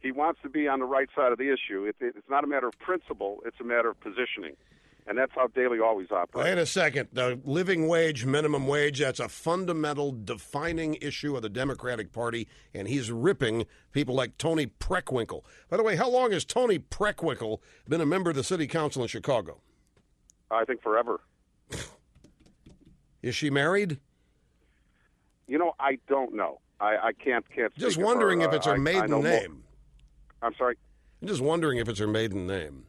he 0.00 0.12
wants 0.12 0.40
to 0.42 0.48
be 0.48 0.68
on 0.68 0.80
the 0.80 0.84
right 0.86 1.08
side 1.16 1.32
of 1.32 1.38
the 1.38 1.52
issue. 1.52 1.84
It, 1.84 1.96
it, 2.00 2.14
it's 2.16 2.28
not 2.30 2.44
a 2.44 2.46
matter 2.46 2.68
of 2.68 2.78
principle; 2.78 3.40
it's 3.46 3.58
a 3.60 3.64
matter 3.64 3.88
of 3.90 3.98
positioning, 4.00 4.56
and 5.06 5.18
that's 5.18 5.32
how 5.34 5.48
Daley 5.48 5.80
always 5.80 6.10
operates. 6.10 6.44
Wait 6.44 6.58
a 6.58 6.66
second. 6.66 7.08
The 7.12 7.40
living 7.44 7.88
wage, 7.88 8.24
minimum 8.24 8.66
wage—that's 8.66 9.20
a 9.20 9.28
fundamental 9.28 10.12
defining 10.12 10.94
issue 11.00 11.36
of 11.36 11.42
the 11.42 11.48
Democratic 11.48 12.12
Party, 12.12 12.48
and 12.72 12.86
he's 12.88 13.10
ripping 13.10 13.66
people 13.92 14.14
like 14.14 14.38
Toni 14.38 14.66
Preckwinkle. 14.66 15.42
By 15.68 15.76
the 15.76 15.82
way, 15.82 15.96
how 15.96 16.08
long 16.08 16.32
has 16.32 16.44
Toni 16.44 16.78
Preckwinkle 16.78 17.58
been 17.88 18.00
a 18.00 18.06
member 18.06 18.30
of 18.30 18.36
the 18.36 18.44
City 18.44 18.66
Council 18.66 19.02
in 19.02 19.08
Chicago? 19.08 19.60
I 20.50 20.64
think 20.64 20.82
forever. 20.82 21.20
Is 23.22 23.34
she 23.34 23.50
married? 23.50 23.98
You 25.46 25.58
know, 25.58 25.74
I 25.78 25.98
don't 26.08 26.34
know. 26.34 26.60
I, 26.80 26.96
I 26.96 27.12
can't 27.12 27.44
can't. 27.54 27.74
Just 27.76 27.98
wondering 27.98 28.40
her. 28.40 28.48
if 28.48 28.54
it's 28.54 28.66
her 28.66 28.72
uh, 28.72 28.76
I, 28.76 28.78
maiden 28.78 29.14
I 29.14 29.20
name. 29.20 29.64
I'm 30.42 30.54
sorry. 30.56 30.76
I'm 31.20 31.28
just 31.28 31.40
wondering 31.40 31.78
if 31.78 31.88
it's 31.88 32.00
her 32.00 32.08
maiden 32.08 32.46
name. 32.46 32.86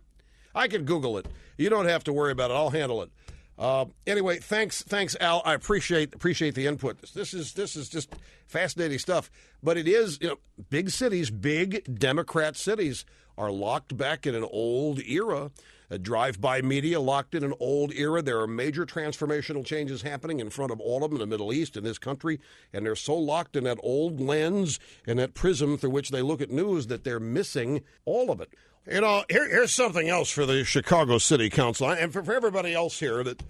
I 0.56 0.68
can 0.68 0.86
Google 0.86 1.18
it. 1.18 1.28
You 1.58 1.70
don't 1.70 1.86
have 1.86 2.04
to 2.06 2.14
worry 2.14 2.32
about 2.32 2.52
it. 2.52 2.56
I'll 2.56 2.70
handle 2.70 3.02
it. 3.02 3.12
Uh, 3.58 3.86
anyway, 4.08 4.40
thanks, 4.40 4.82
thanks, 4.82 5.16
Al. 5.20 5.42
I 5.46 5.54
appreciate 5.54 6.16
appreciate 6.16 6.56
the 6.56 6.66
input. 6.66 7.14
This 7.14 7.34
is 7.34 7.54
this 7.54 7.76
is 7.76 7.88
just 7.88 8.14
fascinating 8.48 8.98
stuff. 8.98 9.30
But 9.62 9.78
it 9.78 9.88
is, 9.88 10.18
you 10.22 10.30
know, 10.30 10.38
big 10.70 10.90
cities, 10.90 11.30
big 11.30 12.00
Democrat 12.00 12.56
cities 12.56 13.06
are 13.38 13.52
locked 13.52 13.98
back 13.98 14.26
in 14.26 14.36
an 14.36 14.48
old 14.52 15.00
era. 15.00 15.52
A 15.90 16.00
drive-by 16.00 16.62
media 16.62 17.00
locked 17.00 17.36
in 17.36 17.44
an 17.44 17.54
old 17.60 17.94
era. 17.94 18.22
There 18.24 18.40
are 18.40 18.48
major 18.48 18.84
transformational 18.84 19.64
changes 19.64 20.02
happening 20.02 20.40
in 20.40 20.50
front 20.50 20.72
of 20.72 20.80
all 20.80 21.04
of 21.04 21.12
them 21.12 21.22
in 21.22 21.30
the 21.30 21.32
Middle 21.32 21.54
East, 21.54 21.78
in 21.78 21.84
this 21.84 22.00
country, 22.00 22.40
and 22.72 22.84
they're 22.84 22.96
so 22.96 23.16
locked 23.16 23.56
in 23.56 23.66
that 23.66 23.78
old 23.84 24.20
lens 24.20 24.80
and 25.06 25.20
that 25.20 25.36
prism 25.36 25.78
through 25.78 25.92
which 25.92 26.10
they 26.10 26.24
look 26.24 26.42
at 26.42 26.50
news 26.50 26.88
that 26.88 27.04
they're 27.04 27.20
missing 27.20 27.84
all 28.06 28.32
of 28.32 28.42
it. 28.42 28.50
You 28.92 29.02
know, 29.02 29.24
here, 29.30 29.48
here's 29.48 29.74
something 29.74 30.10
else 30.10 30.32
for 30.32 30.48
the 30.48 30.64
Chicago 30.64 31.20
City 31.20 31.50
Council 31.50 31.92
and 31.92 32.12
for, 32.12 32.24
for 32.24 32.34
everybody 32.34 32.74
else 32.74 33.00
here 33.00 33.24
that 33.24 33.42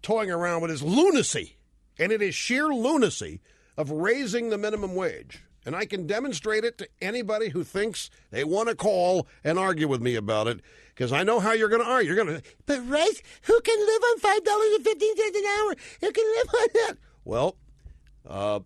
toying 0.00 0.30
around 0.30 0.62
with 0.62 0.70
is 0.70 0.82
lunacy, 0.82 1.56
and 1.98 2.12
it 2.12 2.22
is 2.22 2.34
sheer 2.34 2.68
lunacy 2.68 3.40
of 3.76 3.90
raising 3.90 4.50
the 4.50 4.58
minimum 4.58 4.94
wage. 4.94 5.42
And 5.68 5.76
I 5.76 5.84
can 5.84 6.06
demonstrate 6.06 6.64
it 6.64 6.78
to 6.78 6.88
anybody 7.02 7.50
who 7.50 7.62
thinks 7.62 8.08
they 8.30 8.42
want 8.42 8.70
to 8.70 8.74
call 8.74 9.28
and 9.44 9.58
argue 9.58 9.86
with 9.86 10.00
me 10.00 10.14
about 10.14 10.46
it, 10.48 10.60
because 10.94 11.12
I 11.12 11.24
know 11.24 11.40
how 11.40 11.52
you're 11.52 11.68
going 11.68 11.82
to 11.82 11.86
argue. 11.86 12.14
You're 12.14 12.24
going 12.24 12.40
to, 12.40 12.42
but 12.64 12.88
Rush, 12.88 13.22
who 13.42 13.60
can 13.60 13.78
live 13.78 14.02
on 14.02 14.18
five 14.18 14.42
dollars 14.44 14.68
and 14.76 14.84
fifteen 14.84 15.14
cents 15.14 15.36
an 15.36 15.44
hour? 15.44 15.76
Who 16.00 16.10
can 16.10 16.24
live 16.24 16.48
on 16.54 16.68
that? 16.72 16.94
Well, 17.26 17.56
uh, 18.26 18.60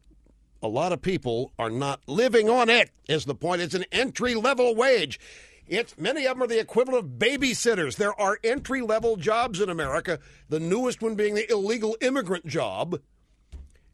a 0.62 0.68
lot 0.68 0.92
of 0.92 1.02
people 1.02 1.50
are 1.58 1.70
not 1.70 2.02
living 2.06 2.48
on 2.48 2.70
it. 2.70 2.90
Is 3.08 3.24
the 3.24 3.34
point? 3.34 3.62
It's 3.62 3.74
an 3.74 3.86
entry 3.90 4.36
level 4.36 4.76
wage. 4.76 5.18
It's 5.66 5.98
many 5.98 6.24
of 6.26 6.36
them 6.36 6.44
are 6.44 6.46
the 6.46 6.60
equivalent 6.60 7.04
of 7.04 7.10
babysitters. 7.18 7.96
There 7.96 8.14
are 8.20 8.38
entry 8.44 8.80
level 8.80 9.16
jobs 9.16 9.60
in 9.60 9.68
America. 9.68 10.20
The 10.48 10.60
newest 10.60 11.02
one 11.02 11.16
being 11.16 11.34
the 11.34 11.50
illegal 11.50 11.96
immigrant 12.00 12.46
job. 12.46 13.00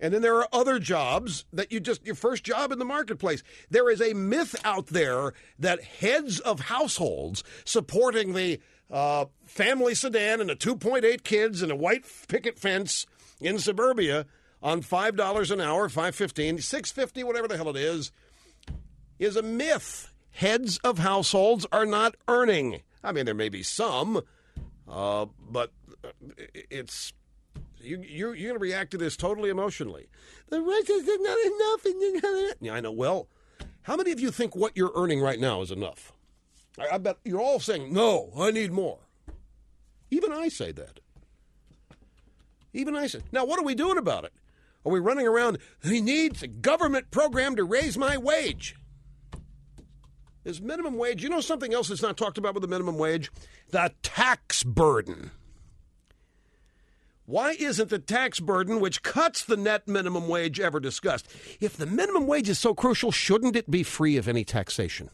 And 0.01 0.15
then 0.15 0.23
there 0.23 0.37
are 0.37 0.49
other 0.53 0.79
jobs 0.79 1.45
that 1.53 1.73
you 1.73 1.81
just, 1.81 2.05
your 2.07 2.15
first 2.15 2.45
job 2.45 2.71
in 2.71 2.79
the 2.79 2.85
marketplace. 2.85 3.43
There 3.71 3.91
is 3.91 4.01
a 4.01 4.15
myth 4.15 4.55
out 4.65 4.87
there 4.87 5.33
that 5.59 5.83
heads 5.83 6.39
of 6.41 6.61
households 6.61 7.43
supporting 7.65 8.35
the 8.35 8.61
uh, 8.91 9.27
family 9.45 9.95
sedan 9.95 10.41
and 10.41 10.49
the 10.49 10.57
2.8 10.57 11.23
kids 11.25 11.63
and 11.63 11.73
a 11.73 11.77
white 11.77 12.05
picket 12.29 12.59
fence 12.59 13.07
in 13.41 13.59
suburbia 13.59 14.27
on 14.63 14.83
$5 14.83 15.51
an 15.51 15.61
hour, 15.61 15.89
515 15.89 16.59
650 16.59 17.25
whatever 17.25 17.49
the 17.49 17.57
hell 17.57 17.69
it 17.69 17.77
is, 17.77 18.13
is 19.19 19.37
a 19.37 19.43
myth. 19.43 20.13
Heads 20.31 20.79
of 20.85 20.99
households 20.99 21.67
are 21.73 21.87
not 21.87 22.15
earning. 22.29 22.83
I 23.03 23.13
mean, 23.13 23.25
there 23.25 23.35
may 23.35 23.49
be 23.49 23.63
some, 23.63 24.23
uh, 24.89 25.27
but 25.51 25.73
it's 26.71 27.13
you, 27.81 28.01
you're, 28.01 28.35
you're 28.35 28.51
going 28.51 28.61
to 28.61 28.63
react 28.63 28.91
to 28.93 28.99
this 28.99 29.17
totally 29.17 29.51
emotionally. 29.51 30.09
The 30.49 30.61
rest 30.61 30.91
is 30.91 31.07
not 31.07 31.39
enough. 31.39 31.85
And 31.85 32.01
you 32.01 32.21
know. 32.21 32.51
yeah, 32.61 32.75
I 32.75 32.81
know. 32.81 32.93
Well, 32.93 33.29
how 33.83 33.97
many 33.97 34.13
of 34.13 34.21
you 34.21 34.31
think 34.31 34.55
what 34.55 34.77
you're 34.77 34.93
earning 34.95 35.21
right 35.21 35.39
now 35.39 35.63
is 35.63 35.71
enough? 35.71 36.13
I, 36.79 36.95
I 36.95 36.99
bet 36.99 37.19
you're 37.25 37.41
all 37.41 37.61
saying, 37.61 37.93
no, 37.93 38.31
I 38.39 38.51
need 38.51 38.73
more. 38.73 38.99
Even 40.11 40.33
I 40.33 40.49
say 40.49 40.73
that. 40.73 41.01
Even 42.73 42.97
I 42.97 43.07
say. 43.07 43.21
Now, 43.33 43.45
what 43.45 43.59
are 43.59 43.65
we 43.65 43.75
doing 43.75 43.99
about 43.99 44.25
it? 44.25 44.33
Are 44.85 44.93
we 44.93 45.01
running 45.01 45.27
around, 45.27 45.59
he 45.83 46.01
needs 46.01 46.43
a 46.43 46.47
government 46.47 47.11
program 47.11 47.57
to 47.57 47.65
raise 47.65 47.99
my 47.99 48.17
wage? 48.17 48.77
Is 50.45 50.63
minimum 50.63 50.97
wage, 50.97 51.23
you 51.23 51.29
know 51.29 51.41
something 51.41 51.75
else 51.75 51.89
that's 51.89 52.01
not 52.01 52.17
talked 52.17 52.39
about 52.39 52.55
with 52.55 52.63
the 52.63 52.69
minimum 52.69 52.97
wage? 52.97 53.31
The 53.71 53.93
tax 54.03 54.63
burden. 54.63 55.31
Why 57.29 57.51
isn't 57.51 57.91
the 57.91 57.99
tax 57.99 58.41
burden, 58.41 58.81
which 58.81 59.03
cuts 59.03 59.45
the 59.45 59.59
net 59.59 59.87
minimum 59.87 60.29
wage, 60.29 60.59
ever 60.59 60.81
discussed? 60.81 61.29
If 61.61 61.77
the 61.77 61.85
minimum 61.85 62.27
wage 62.27 62.49
is 62.49 62.59
so 62.59 62.75
crucial, 62.75 63.13
shouldn't 63.13 63.55
it 63.55 63.71
be 63.71 63.83
free 63.83 64.17
of 64.17 64.29
any 64.29 64.45
taxation? 64.45 65.11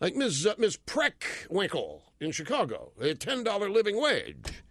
Like 0.00 0.16
Ms. 0.16 0.44
Uh, 0.44 0.54
Ms. 0.58 0.80
Preckwinkle 0.84 2.00
in 2.18 2.32
Chicago, 2.32 2.90
a 3.00 3.14
$10 3.14 3.72
living 3.72 4.02
wage. 4.02 4.64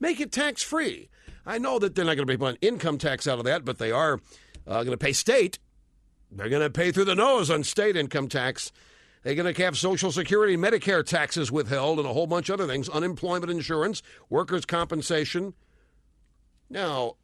Make 0.00 0.18
it 0.18 0.32
tax 0.32 0.64
free. 0.64 1.08
I 1.46 1.58
know 1.58 1.78
that 1.78 1.94
they're 1.94 2.04
not 2.04 2.16
going 2.16 2.26
to 2.26 2.36
be 2.36 2.44
paying 2.44 2.58
income 2.60 2.98
tax 2.98 3.28
out 3.28 3.38
of 3.38 3.44
that, 3.44 3.64
but 3.64 3.78
they 3.78 3.92
are 3.92 4.18
uh, 4.66 4.82
going 4.82 4.90
to 4.90 4.96
pay 4.96 5.12
state. 5.12 5.60
They're 6.32 6.48
going 6.48 6.62
to 6.62 6.70
pay 6.70 6.90
through 6.90 7.04
the 7.04 7.14
nose 7.14 7.48
on 7.48 7.62
state 7.62 7.96
income 7.96 8.26
tax. 8.26 8.72
They're 9.26 9.34
going 9.34 9.52
to 9.52 9.62
have 9.64 9.76
Social 9.76 10.12
Security 10.12 10.56
Medicare 10.56 11.04
taxes 11.04 11.50
withheld 11.50 11.98
and 11.98 12.06
a 12.06 12.12
whole 12.12 12.28
bunch 12.28 12.48
of 12.48 12.60
other 12.60 12.72
things, 12.72 12.88
unemployment 12.88 13.50
insurance, 13.50 14.00
workers' 14.30 14.64
compensation. 14.64 15.52
Now, 16.70 17.16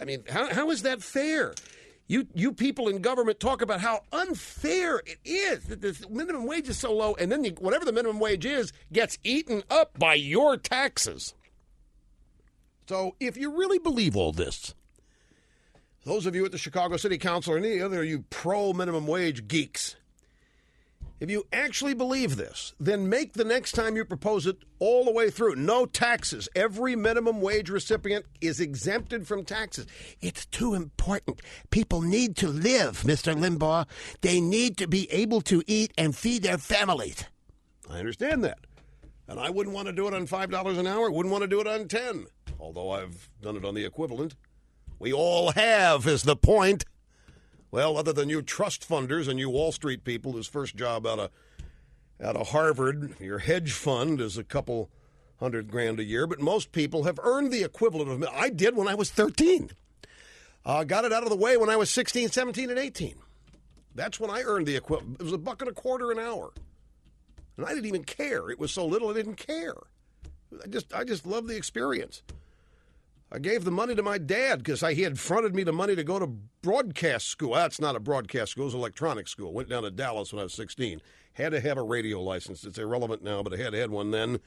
I 0.00 0.04
mean, 0.04 0.24
how, 0.28 0.52
how 0.52 0.70
is 0.72 0.82
that 0.82 1.00
fair? 1.00 1.54
You, 2.08 2.26
you 2.34 2.52
people 2.52 2.88
in 2.88 3.02
government 3.02 3.38
talk 3.38 3.62
about 3.62 3.82
how 3.82 4.00
unfair 4.10 5.00
it 5.06 5.18
is 5.24 5.62
that 5.66 5.80
the 5.80 5.96
minimum 6.10 6.44
wage 6.44 6.68
is 6.68 6.76
so 6.76 6.92
low, 6.92 7.14
and 7.20 7.30
then 7.30 7.44
you, 7.44 7.52
whatever 7.60 7.84
the 7.84 7.92
minimum 7.92 8.18
wage 8.18 8.44
is 8.44 8.72
gets 8.92 9.16
eaten 9.22 9.62
up 9.70 9.96
by 9.96 10.14
your 10.14 10.56
taxes. 10.56 11.34
So, 12.88 13.14
if 13.20 13.36
you 13.36 13.56
really 13.56 13.78
believe 13.78 14.16
all 14.16 14.32
this, 14.32 14.74
those 16.04 16.26
of 16.26 16.34
you 16.34 16.44
at 16.44 16.50
the 16.50 16.58
Chicago 16.58 16.96
City 16.96 17.16
Council 17.16 17.54
or 17.54 17.58
any 17.58 17.80
other 17.80 18.02
you 18.02 18.24
pro 18.28 18.72
minimum 18.72 19.06
wage 19.06 19.46
geeks, 19.46 19.94
if 21.20 21.30
you 21.30 21.44
actually 21.52 21.94
believe 21.94 22.36
this, 22.36 22.74
then 22.78 23.08
make 23.08 23.32
the 23.32 23.44
next 23.44 23.72
time 23.72 23.96
you 23.96 24.04
propose 24.04 24.46
it 24.46 24.58
all 24.78 25.04
the 25.04 25.12
way 25.12 25.30
through. 25.30 25.56
No 25.56 25.86
taxes. 25.86 26.48
Every 26.54 26.96
minimum 26.96 27.40
wage 27.40 27.70
recipient 27.70 28.26
is 28.40 28.60
exempted 28.60 29.26
from 29.26 29.44
taxes. 29.44 29.86
It's 30.20 30.46
too 30.46 30.74
important. 30.74 31.40
People 31.70 32.02
need 32.02 32.36
to 32.36 32.48
live, 32.48 33.02
Mr. 33.02 33.34
Limbaugh. 33.34 33.86
They 34.20 34.40
need 34.40 34.76
to 34.78 34.86
be 34.86 35.10
able 35.10 35.40
to 35.42 35.62
eat 35.66 35.92
and 35.96 36.16
feed 36.16 36.42
their 36.42 36.58
families. 36.58 37.24
I 37.90 37.98
understand 37.98 38.44
that. 38.44 38.58
And 39.26 39.40
I 39.40 39.50
wouldn't 39.50 39.74
want 39.74 39.86
to 39.86 39.92
do 39.92 40.06
it 40.06 40.14
on 40.14 40.26
$5 40.26 40.78
an 40.78 40.86
hour. 40.86 41.10
Wouldn't 41.10 41.32
want 41.32 41.42
to 41.42 41.48
do 41.48 41.60
it 41.60 41.66
on 41.66 41.88
10 41.88 42.26
although 42.64 42.90
I've 42.90 43.28
done 43.42 43.56
it 43.56 43.64
on 43.64 43.74
the 43.74 43.84
equivalent. 43.84 44.34
We 44.98 45.12
all 45.12 45.52
have, 45.52 46.06
is 46.06 46.22
the 46.22 46.36
point. 46.36 46.84
Well, 47.74 47.98
other 47.98 48.12
than 48.12 48.28
you 48.28 48.40
trust 48.40 48.88
funders 48.88 49.26
and 49.26 49.36
you 49.36 49.50
Wall 49.50 49.72
Street 49.72 50.04
people 50.04 50.30
whose 50.30 50.46
first 50.46 50.76
job 50.76 51.04
out 51.08 51.18
of 51.18 51.30
out 52.22 52.36
of 52.36 52.50
Harvard, 52.50 53.16
your 53.18 53.40
hedge 53.40 53.72
fund 53.72 54.20
is 54.20 54.38
a 54.38 54.44
couple 54.44 54.90
hundred 55.40 55.72
grand 55.72 55.98
a 55.98 56.04
year, 56.04 56.28
but 56.28 56.38
most 56.38 56.70
people 56.70 57.02
have 57.02 57.18
earned 57.24 57.50
the 57.50 57.64
equivalent 57.64 58.12
of 58.12 58.28
I 58.32 58.50
did 58.50 58.76
when 58.76 58.86
I 58.86 58.94
was 58.94 59.10
13. 59.10 59.72
Uh, 60.64 60.84
got 60.84 61.04
it 61.04 61.12
out 61.12 61.24
of 61.24 61.30
the 61.30 61.36
way 61.36 61.56
when 61.56 61.68
I 61.68 61.74
was 61.74 61.90
16, 61.90 62.28
17, 62.28 62.70
and 62.70 62.78
18. 62.78 63.16
That's 63.92 64.20
when 64.20 64.30
I 64.30 64.42
earned 64.42 64.68
the 64.68 64.76
equivalent. 64.76 65.16
It 65.18 65.24
was 65.24 65.32
a 65.32 65.38
buck 65.38 65.60
and 65.60 65.68
a 65.68 65.74
quarter 65.74 66.12
an 66.12 66.20
hour. 66.20 66.52
And 67.56 67.66
I 67.66 67.70
didn't 67.70 67.86
even 67.86 68.04
care. 68.04 68.50
It 68.50 68.60
was 68.60 68.70
so 68.70 68.86
little 68.86 69.10
I 69.10 69.14
didn't 69.14 69.34
care. 69.34 69.74
I 70.62 70.68
just 70.68 70.94
I 70.94 71.02
just 71.02 71.26
love 71.26 71.48
the 71.48 71.56
experience. 71.56 72.22
I 73.34 73.40
gave 73.40 73.64
the 73.64 73.72
money 73.72 73.96
to 73.96 74.02
my 74.02 74.16
dad 74.16 74.58
because 74.58 74.80
he 74.80 75.02
had 75.02 75.18
fronted 75.18 75.56
me 75.56 75.64
the 75.64 75.72
money 75.72 75.96
to 75.96 76.04
go 76.04 76.20
to 76.20 76.28
broadcast 76.62 77.26
school. 77.26 77.54
That's 77.54 77.80
not 77.80 77.96
a 77.96 78.00
broadcast 78.00 78.52
school; 78.52 78.62
it 78.62 78.66
was 78.66 78.74
electronic 78.74 79.26
school. 79.26 79.52
Went 79.52 79.68
down 79.68 79.82
to 79.82 79.90
Dallas 79.90 80.32
when 80.32 80.38
I 80.38 80.44
was 80.44 80.54
16. 80.54 81.02
Had 81.32 81.50
to 81.50 81.60
have 81.60 81.76
a 81.76 81.82
radio 81.82 82.22
license. 82.22 82.62
It's 82.62 82.78
irrelevant 82.78 83.24
now, 83.24 83.42
but 83.42 83.52
I 83.52 83.56
had 83.56 83.72
to 83.72 83.80
have 83.80 83.90
one 83.90 84.12
then 84.12 84.38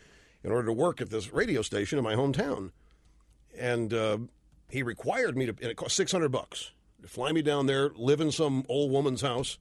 in 0.41 0.51
order 0.53 0.67
to 0.67 0.73
work 0.73 1.01
at 1.01 1.09
this 1.09 1.33
radio 1.33 1.61
station 1.61 1.97
in 1.97 2.03
my 2.05 2.15
hometown. 2.15 2.71
And 3.59 3.93
uh, 3.93 4.19
he 4.69 4.83
required 4.83 5.35
me 5.35 5.47
to, 5.47 5.55
and 5.61 5.69
it 5.69 5.75
cost 5.75 5.97
600 5.97 6.29
bucks 6.29 6.71
to 7.01 7.09
fly 7.09 7.33
me 7.33 7.41
down 7.41 7.65
there, 7.65 7.89
live 7.95 8.21
in 8.21 8.31
some 8.31 8.63
old 8.69 8.89
woman's 8.89 9.21
house 9.21 9.57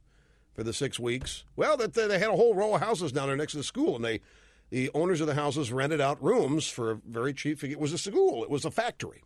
for 0.54 0.62
the 0.62 0.72
six 0.72 1.00
weeks. 1.00 1.42
Well, 1.56 1.76
that 1.78 1.94
they 1.94 2.20
had 2.20 2.30
a 2.30 2.36
whole 2.36 2.54
row 2.54 2.76
of 2.76 2.80
houses 2.80 3.10
down 3.10 3.26
there 3.26 3.36
next 3.36 3.52
to 3.52 3.58
the 3.58 3.64
school, 3.64 3.96
and 3.96 4.04
they 4.04 4.20
the 4.70 4.90
owners 4.94 5.20
of 5.20 5.26
the 5.26 5.34
houses 5.34 5.72
rented 5.72 6.00
out 6.00 6.22
rooms 6.22 6.68
for 6.68 6.90
a 6.90 6.94
very 7.06 7.32
cheap 7.32 7.60
fee. 7.60 7.70
It 7.70 7.80
was 7.80 7.92
a 7.92 7.98
school, 7.98 8.42
it 8.42 8.50
was 8.50 8.64
a 8.64 8.70
factory. 8.70 9.22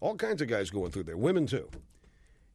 All 0.00 0.16
kinds 0.16 0.42
of 0.42 0.48
guys 0.48 0.70
going 0.70 0.90
through 0.90 1.04
there, 1.04 1.16
women 1.16 1.46
too. 1.46 1.68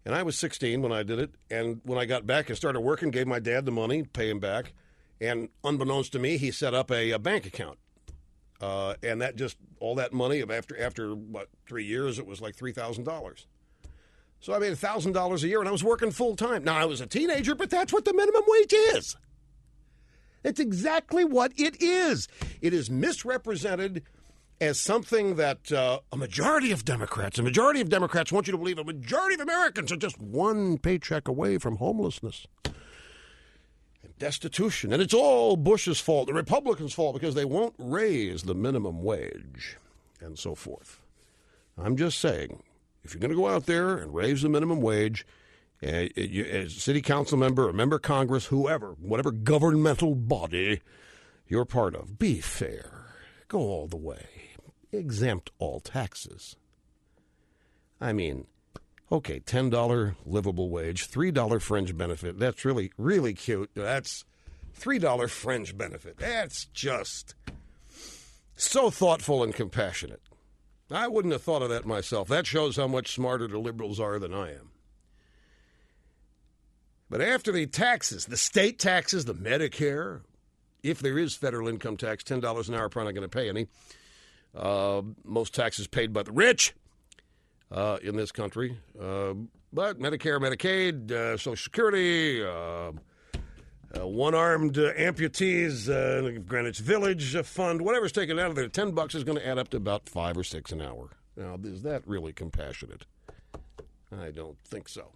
And 0.06 0.16
I 0.16 0.24
was 0.24 0.38
16 0.38 0.82
when 0.82 0.92
I 0.92 1.04
did 1.04 1.20
it. 1.20 1.32
And 1.50 1.82
when 1.84 2.00
I 2.00 2.06
got 2.06 2.26
back 2.26 2.50
and 2.50 2.58
started 2.58 2.82
working, 2.82 3.12
gave 3.12 3.28
my 3.28 3.40
dad 3.40 3.66
the 3.66 3.72
money, 3.72 4.04
pay 4.04 4.30
him 4.30 4.40
back. 4.40 4.74
And 5.20 5.50
unbeknownst 5.64 6.14
to 6.14 6.20
me, 6.20 6.38
he 6.38 6.52
set 6.52 6.74
up 6.74 6.90
a, 6.90 7.12
a 7.12 7.20
bank 7.20 7.46
account. 7.46 7.78
Uh, 8.60 8.96
and 9.04 9.22
that 9.22 9.36
just 9.36 9.58
all 9.80 9.96
that 9.96 10.14
money 10.14 10.44
after 10.48 10.80
after 10.80 11.16
what 11.16 11.50
three 11.68 11.84
years, 11.84 12.20
it 12.20 12.28
was 12.28 12.42
like 12.42 12.56
three 12.56 12.72
thousand 12.72 13.06
dollars. 13.06 13.48
So 14.40 14.54
I 14.54 14.60
made 14.60 14.78
thousand 14.78 15.14
dollars 15.14 15.44
a 15.44 15.48
year, 15.48 15.60
and 15.60 15.68
I 15.68 15.72
was 15.72 15.84
working 15.84 16.12
full 16.12 16.36
time. 16.36 16.64
Now 16.64 16.78
I 16.78 16.86
was 16.86 17.02
a 17.02 17.08
teenager, 17.08 17.56
but 17.56 17.72
that's 17.72 17.92
what 17.92 18.06
the 18.06 18.14
minimum 18.14 18.44
wage 18.46 18.74
is. 18.74 19.16
It's 20.44 20.60
exactly 20.60 21.24
what 21.24 21.52
it 21.58 21.82
is. 21.82 22.28
It 22.62 22.74
is 22.74 22.90
misrepresented 22.90 24.04
as 24.60 24.80
something 24.80 25.36
that 25.38 25.72
uh, 25.72 26.00
a 26.12 26.18
majority 26.18 26.72
of 26.72 26.86
Democrats, 26.86 27.40
a 27.40 27.44
majority 27.44 27.82
of 27.82 27.90
Democrats 27.90 28.32
want 28.32 28.48
you 28.48 28.52
to 28.52 28.58
believe 28.58 28.78
a 28.78 28.84
majority 28.84 29.34
of 29.34 29.42
Americans 29.42 29.92
are 29.92 29.98
just 29.98 30.20
one 30.22 30.78
paycheck 30.78 31.28
away 31.28 31.58
from 31.58 31.78
homelessness 31.78 32.46
and 32.66 34.18
destitution. 34.20 34.94
And 34.94 35.02
it's 35.02 35.16
all 35.16 35.58
Bush's 35.58 36.00
fault, 36.00 36.28
the 36.28 36.34
Republicans' 36.34 36.94
fault, 36.94 37.16
because 37.16 37.34
they 37.34 37.46
won't 37.46 37.74
raise 37.80 38.44
the 38.44 38.54
minimum 38.54 39.02
wage 39.02 39.78
and 40.20 40.38
so 40.38 40.54
forth. 40.54 41.02
I'm 41.78 41.98
just 41.98 42.20
saying, 42.20 42.62
if 43.04 43.14
you're 43.14 43.22
going 43.22 43.32
to 43.32 43.38
go 43.38 43.48
out 43.48 43.66
there 43.66 43.98
and 43.98 44.14
raise 44.14 44.44
the 44.44 44.50
minimum 44.50 44.82
wage, 44.82 45.26
Eh, 45.84 46.10
eh, 46.16 46.42
as 46.42 46.74
a 46.74 46.76
eh, 46.76 46.80
city 46.80 47.02
council 47.02 47.38
member, 47.38 47.68
a 47.68 47.74
member 47.74 47.96
of 47.96 48.04
Congress, 48.04 48.46
whoever, 48.46 48.92
whatever 49.00 49.32
governmental 49.32 50.14
body 50.14 50.82
you're 51.48 51.66
part 51.66 51.96
of, 51.96 52.20
be 52.20 52.40
fair. 52.40 53.06
Go 53.48 53.60
all 53.60 53.88
the 53.88 53.98
way. 53.98 54.28
Exempt 54.92 55.50
all 55.58 55.80
taxes. 55.80 56.56
I 58.00 58.14
mean, 58.14 58.46
okay, 59.12 59.40
$10 59.40 60.16
livable 60.26 60.70
wage, 60.70 61.10
$3 61.10 61.62
fringe 61.62 61.98
benefit. 61.98 62.38
That's 62.38 62.64
really, 62.64 62.92
really 62.98 63.34
cute. 63.34 63.72
That's 63.74 64.24
$3 64.80 65.30
fringe 65.30 65.78
benefit. 65.78 66.18
That's 66.18 66.66
just 66.66 67.36
so 68.56 68.92
thoughtful 68.92 69.44
and 69.44 69.54
compassionate. 69.54 70.22
I 70.92 71.08
wouldn't 71.08 71.32
have 71.32 71.42
thought 71.42 71.64
of 71.64 71.70
that 71.70 71.86
myself. 71.86 72.28
That 72.28 72.46
shows 72.46 72.78
how 72.78 72.88
much 72.88 73.14
smarter 73.14 73.48
the 73.48 73.60
liberals 73.60 74.00
are 74.00 74.20
than 74.20 74.34
I 74.34 74.52
am. 74.52 74.72
But 77.12 77.20
after 77.20 77.52
the 77.52 77.68
taxes, 77.68 78.26
the 78.26 78.38
state 78.38 78.80
taxes, 78.80 79.26
the 79.26 79.36
Medicare, 79.36 80.22
if 80.82 81.00
there 81.00 81.20
is 81.20 81.36
federal 81.36 81.68
income 81.68 81.98
tax, 81.98 82.24
$10 82.24 82.70
an 82.70 82.74
hour, 82.74 82.88
probably 82.88 83.12
not 83.12 83.20
going 83.20 83.30
to 83.30 83.38
pay 83.38 83.50
any. 83.50 83.68
Uh, 84.56 85.02
most 85.26 85.54
taxes 85.54 85.88
paid 85.88 86.14
by 86.14 86.24
the 86.24 86.32
rich 86.32 86.74
uh, 87.70 87.98
in 88.02 88.16
this 88.16 88.32
country. 88.32 88.78
Uh, 88.98 89.34
but 89.74 90.00
Medicare, 90.00 90.40
Medicaid, 90.40 91.12
uh, 91.12 91.36
Social 91.36 91.58
Security, 91.58 92.46
uh, 92.46 92.94
uh, 93.94 94.08
one 94.08 94.34
armed 94.34 94.76
amputees, 94.76 95.88
Greenwich 96.48 96.80
Village 96.80 97.36
Fund, 97.44 97.82
whatever's 97.82 98.14
taken 98.14 98.40
out 98.40 98.52
of 98.52 98.56
there, 98.56 98.70
10 98.70 98.92
bucks 98.92 99.16
is 99.16 99.26
going 99.26 99.38
to 99.38 99.46
add 99.46 99.58
up 99.58 99.68
to 99.72 99.78
about 99.78 100.08
five 100.08 100.38
or 100.38 100.46
six 100.46 100.72
an 100.72 100.82
hour. 100.82 101.10
Now, 101.36 101.58
is 101.62 101.82
that 101.82 102.08
really 102.08 102.32
compassionate? 102.32 103.06
I 104.18 104.32
don't 104.32 104.58
think 104.64 104.88
so. 104.88 105.12